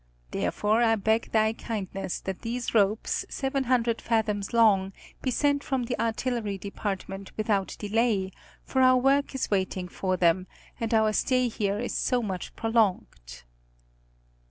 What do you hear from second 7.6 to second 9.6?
delay, for our work is